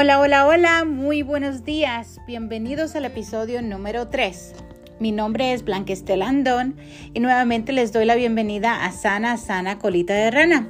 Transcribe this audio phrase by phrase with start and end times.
[0.00, 2.20] Hola, hola, hola, muy buenos días.
[2.24, 4.54] Bienvenidos al episodio número 3.
[5.00, 6.76] Mi nombre es Blanca Estelandón
[7.14, 10.68] y nuevamente les doy la bienvenida a Sana, Sana Colita de Rana.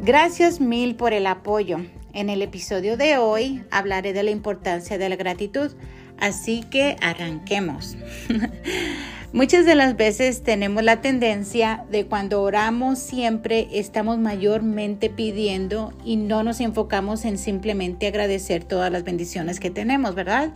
[0.00, 1.76] Gracias mil por el apoyo.
[2.14, 5.72] En el episodio de hoy hablaré de la importancia de la gratitud,
[6.18, 7.98] así que arranquemos.
[9.34, 16.14] Muchas de las veces tenemos la tendencia de cuando oramos siempre estamos mayormente pidiendo y
[16.14, 20.50] no nos enfocamos en simplemente agradecer todas las bendiciones que tenemos, ¿verdad?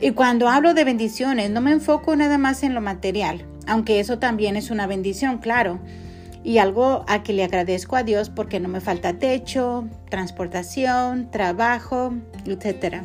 [0.00, 4.18] Y cuando hablo de bendiciones no me enfoco nada más en lo material, aunque eso
[4.18, 5.78] también es una bendición, claro.
[6.42, 12.12] Y algo a que le agradezco a Dios porque no me falta techo, transportación, trabajo,
[12.44, 13.04] etcétera.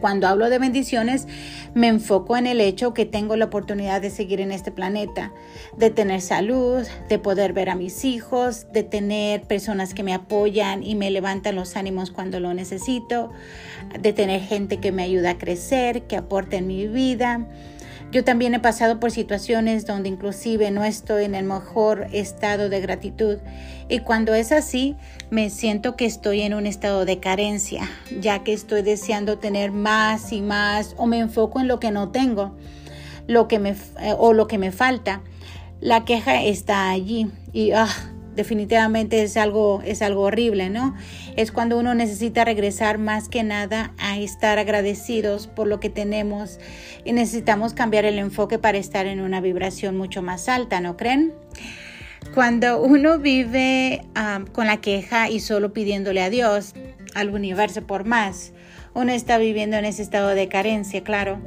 [0.00, 1.26] Cuando hablo de bendiciones,
[1.74, 5.32] me enfoco en el hecho que tengo la oportunidad de seguir en este planeta,
[5.76, 10.82] de tener salud, de poder ver a mis hijos, de tener personas que me apoyan
[10.82, 13.32] y me levantan los ánimos cuando lo necesito,
[13.98, 17.46] de tener gente que me ayuda a crecer, que aporte en mi vida
[18.14, 22.80] yo también he pasado por situaciones donde inclusive no estoy en el mejor estado de
[22.80, 23.38] gratitud
[23.88, 24.94] y cuando es así
[25.30, 27.90] me siento que estoy en un estado de carencia,
[28.20, 32.10] ya que estoy deseando tener más y más o me enfoco en lo que no
[32.10, 32.54] tengo,
[33.26, 35.20] lo que me eh, o lo que me falta.
[35.80, 37.88] La queja está allí y ah,
[38.34, 40.94] definitivamente es algo, es algo horrible, ¿no?
[41.36, 46.58] Es cuando uno necesita regresar más que nada a estar agradecidos por lo que tenemos
[47.04, 51.32] y necesitamos cambiar el enfoque para estar en una vibración mucho más alta, ¿no creen?
[52.34, 54.02] Cuando uno vive
[54.52, 56.74] con la queja y solo pidiéndole a Dios,
[57.14, 58.52] al universo por más,
[58.94, 61.38] uno está viviendo en ese estado de carencia, claro,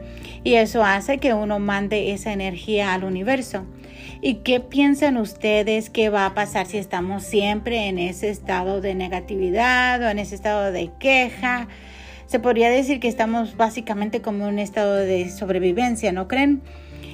[0.43, 3.65] y eso hace que uno mande esa energía al universo.
[4.21, 8.95] ¿Y qué piensan ustedes que va a pasar si estamos siempre en ese estado de
[8.95, 11.67] negatividad o en ese estado de queja?
[12.25, 16.61] Se podría decir que estamos básicamente como en un estado de sobrevivencia, ¿no creen?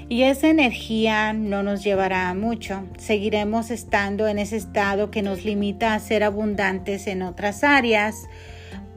[0.09, 2.83] Y esa energía no nos llevará a mucho.
[2.97, 8.15] Seguiremos estando en ese estado que nos limita a ser abundantes en otras áreas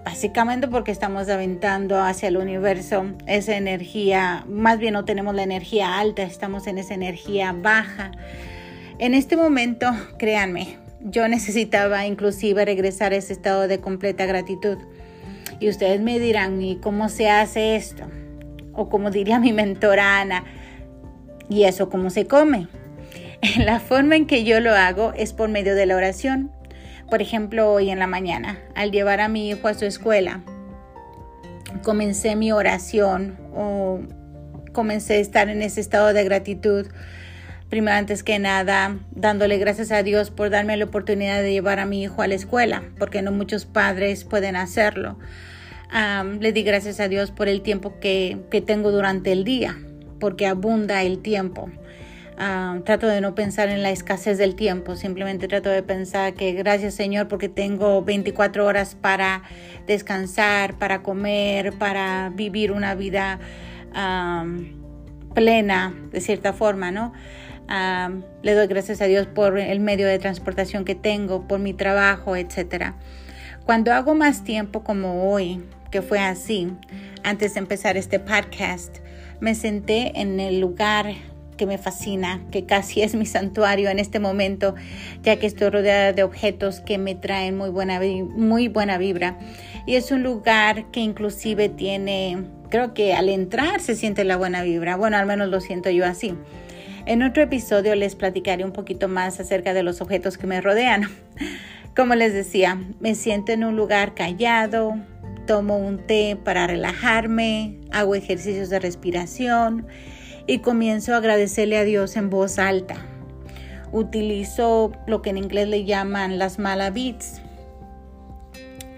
[0.07, 5.99] básicamente porque estamos aventando hacia el universo esa energía, más bien no tenemos la energía
[5.99, 8.13] alta, estamos en esa energía baja.
[9.01, 14.79] En este momento, créanme, yo necesitaba inclusive regresar a ese estado de completa gratitud.
[15.59, 18.05] Y ustedes me dirán, ¿y cómo se hace esto?
[18.75, 20.45] O como diría mi mentora Ana,
[21.49, 22.69] ¿y eso cómo se come?
[23.59, 26.53] La forma en que yo lo hago es por medio de la oración.
[27.11, 30.41] Por ejemplo, hoy en la mañana, al llevar a mi hijo a su escuela,
[31.85, 34.01] comencé mi oración o
[34.73, 36.87] comencé a estar en ese estado de gratitud.
[37.71, 41.87] Primero, antes que nada, dándole gracias a Dios por darme la oportunidad de llevar a
[41.87, 45.17] mi hijo a la escuela, porque no muchos padres pueden hacerlo.
[46.41, 49.79] le di gracias a Dios por el tiempo que, que tengo durante el día,
[50.19, 51.71] porque abunda el tiempo.
[52.39, 56.53] Ah, trato de no pensar en la escasez del tiempo, simplemente trato de pensar que
[56.53, 59.43] gracias Señor porque tengo 24 horas para
[59.87, 63.39] descansar, para comer, para vivir una vida
[65.35, 67.15] plena de cierta forma, ¿no?
[68.43, 72.37] le doy gracias a Dios por el medio de transportación que tengo, por mi trabajo,
[72.37, 72.93] etc.
[73.65, 76.71] Cuando hago más tiempo como hoy, que fue así,
[77.25, 78.99] antes de empezar este podcast,
[79.41, 81.15] me senté en el lugar
[81.57, 84.75] que me fascina, que casi es mi santuario en este momento,
[85.23, 89.39] ya que estoy rodeada de objetos que me traen muy buena, muy buena vibra.
[89.87, 94.63] Y es un lugar que inclusive tiene, creo que al entrar se siente la buena
[94.63, 94.97] vibra.
[94.97, 96.35] Bueno, al menos lo siento yo así.
[97.07, 101.09] En otro episodio les platicaré un poquito más acerca de los objetos que me rodean.
[101.97, 104.97] Como les decía, me siento en un lugar callado,
[105.47, 109.87] tomo un té para relajarme, hago ejercicios de respiración
[110.47, 112.97] y comienzo a agradecerle a Dios en voz alta.
[113.93, 117.41] Utilizo lo que en inglés le llaman las malas beats.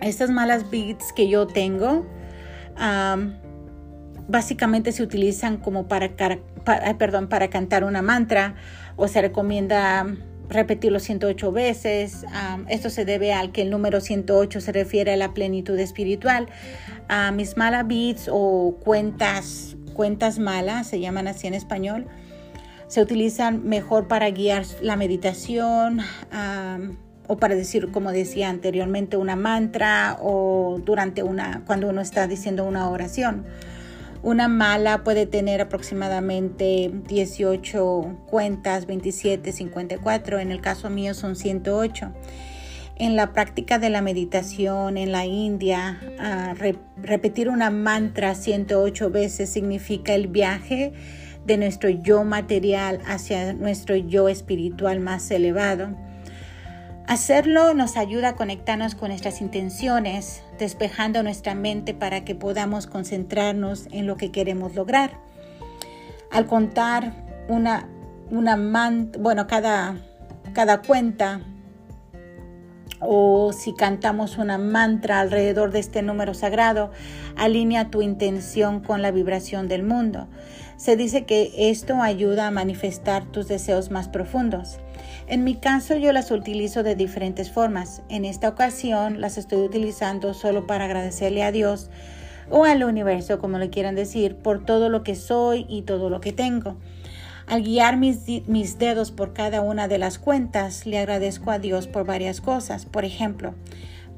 [0.00, 2.06] Estas malas beats que yo tengo
[4.28, 6.10] básicamente se utilizan como para,
[6.98, 8.54] perdón, para cantar una mantra
[8.96, 10.06] o se recomienda
[10.48, 12.24] repetirlo 108 veces.
[12.68, 16.48] esto se debe al que el número 108 se refiere a la plenitud espiritual.
[17.34, 22.06] mis malas beats o cuentas cuentas malas, se llaman así en español,
[22.86, 26.02] se utilizan mejor para guiar la meditación
[27.26, 32.64] o para decir, como decía anteriormente, una mantra o durante una, cuando uno está diciendo
[32.64, 33.44] una oración.
[34.22, 40.38] Una mala puede tener aproximadamente 18 cuentas, 27, 54.
[40.38, 42.12] En el caso mío son 108.
[42.98, 46.00] En la práctica de la meditación en la India,
[47.00, 50.92] repetir una mantra 108 veces significa el viaje
[51.46, 55.96] de nuestro yo material hacia nuestro yo espiritual más elevado.
[57.06, 63.86] Hacerlo nos ayuda a conectarnos con nuestras intenciones, despejando nuestra mente para que podamos concentrarnos
[63.92, 65.18] en lo que queremos lograr.
[66.30, 67.14] Al contar
[67.48, 67.88] una,
[68.30, 68.56] una
[69.18, 69.96] bueno, cada,
[70.52, 71.40] cada cuenta
[73.00, 76.90] o si cantamos una mantra alrededor de este número sagrado,
[77.36, 80.28] alinea tu intención con la vibración del mundo.
[80.76, 84.78] Se dice que esto ayuda a manifestar tus deseos más profundos.
[85.26, 88.02] En mi caso yo las utilizo de diferentes formas.
[88.08, 91.90] En esta ocasión las estoy utilizando solo para agradecerle a Dios
[92.50, 96.20] o al universo, como le quieran decir, por todo lo que soy y todo lo
[96.20, 96.76] que tengo.
[97.48, 101.86] Al guiar mis, mis, dedos por cada una de las cuentas, le agradezco a Dios
[101.86, 102.84] por varias cosas.
[102.84, 103.54] Por ejemplo,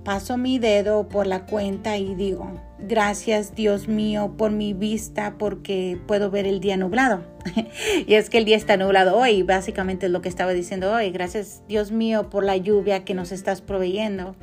[0.04, 5.96] paso mi dedo por la cuenta y digo, gracias Dios mío por mi vista porque
[6.08, 7.22] puedo ver el día nublado.
[8.06, 11.10] y es que el día está nublado hoy, básicamente es lo que estaba diciendo hoy.
[11.12, 14.34] Gracias Dios mío por la lluvia que nos estás proveyendo.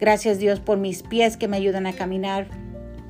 [0.00, 2.48] Gracias Dios por mis pies que me ayudan a caminar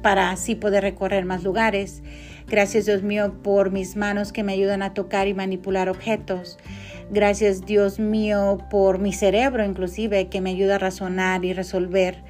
[0.02, 2.02] para así poder recorrer más lugares.
[2.46, 6.58] Gracias Dios mío por mis manos que me ayudan a tocar y manipular objetos.
[7.10, 12.22] Gracias Dios mío por mi cerebro inclusive que me ayuda a razonar y resolver.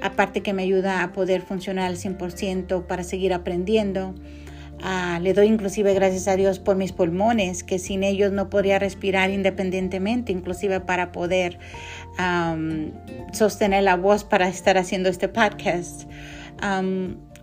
[0.00, 4.14] Aparte que me ayuda a poder funcionar al 100% para seguir aprendiendo.
[4.84, 8.80] Ah, le doy inclusive gracias a Dios por mis pulmones, que sin ellos no podría
[8.80, 11.60] respirar independientemente, inclusive para poder
[13.32, 16.08] sostener la voz para estar haciendo este podcast.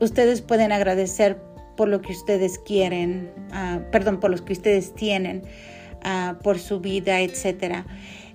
[0.02, 1.49] ustedes pueden agradecer
[1.80, 5.44] por lo que ustedes quieren, ah, perdón, por los que ustedes tienen,
[6.04, 7.86] ah, por su vida, etc.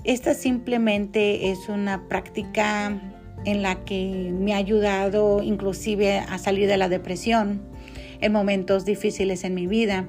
[0.02, 2.98] Esta simplemente es una práctica
[3.44, 7.60] en la que me ha ayudado inclusive a salir de la depresión
[8.22, 10.06] en momentos difíciles en mi vida.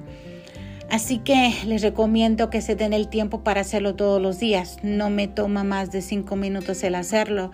[0.88, 4.78] Así que les recomiendo que se den el tiempo para hacerlo todos los días.
[4.82, 7.52] No me toma más de cinco minutos el hacerlo.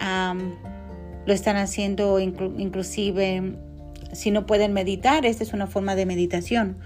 [0.00, 3.56] lo están haciendo inclusive
[4.12, 6.76] si no pueden meditar, esta es una forma de meditación.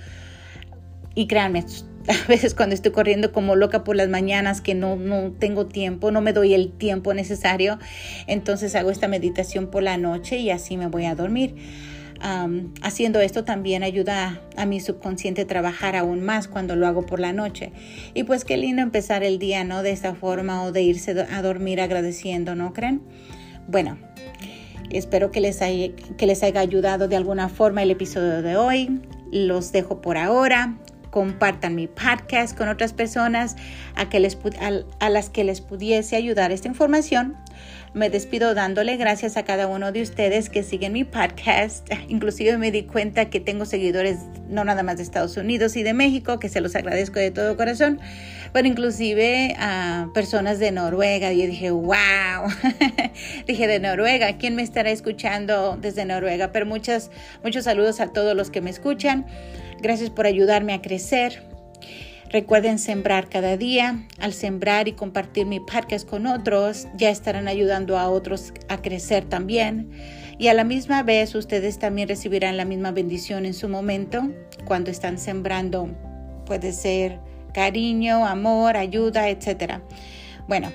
[1.14, 1.64] Y créanme,
[2.08, 6.10] a veces cuando estoy corriendo como loca por las mañanas que no, no tengo tiempo,
[6.10, 7.78] no me doy el tiempo necesario,
[8.26, 11.56] entonces hago esta meditación por la noche y así me voy a dormir.
[12.82, 17.20] haciendo esto también ayuda a, mi subconsciente a trabajar aún más cuando lo hago por
[17.20, 17.72] la noche.
[18.14, 19.82] Y pues qué lindo empezar el día, ¿no?
[19.82, 23.02] De esta forma o de irse a dormir agradeciendo, ¿no creen?
[23.68, 23.98] Bueno,
[24.90, 29.00] Espero que les, haya, que les haya ayudado de alguna forma el episodio de hoy.
[29.30, 30.78] Los dejo por ahora.
[31.16, 33.56] Compartan mi podcast con otras personas
[33.94, 34.36] a, que les,
[35.00, 37.38] a las que les pudiese ayudar esta información.
[37.94, 41.90] Me despido dándole gracias a cada uno de ustedes que siguen mi podcast.
[42.08, 44.18] Inclusive me di cuenta que tengo seguidores
[44.50, 47.56] no nada más de Estados Unidos y de México, que se los agradezco de todo
[47.56, 47.98] corazón,
[48.52, 51.32] pero inclusive a personas de Noruega.
[51.32, 51.94] Yo dije, wow,
[53.46, 56.52] dije de Noruega, ¿quién me estará escuchando desde Noruega?
[56.52, 57.10] Pero muchas,
[57.42, 59.24] muchos saludos a todos los que me escuchan.
[59.80, 61.42] Gracias por ayudarme a crecer.
[62.30, 64.06] Recuerden sembrar cada día.
[64.18, 69.24] Al sembrar y compartir mi podcast con otros, ya estarán ayudando a otros a crecer
[69.24, 69.90] también.
[70.38, 74.28] Y a la misma vez ustedes también recibirán la misma bendición en su momento
[74.64, 75.88] cuando están sembrando.
[76.44, 77.20] Puede ser
[77.54, 79.80] cariño, amor, ayuda, etc.
[80.46, 80.70] Bueno,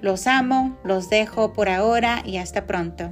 [0.00, 3.10] los amo, los dejo por ahora y hasta pronto.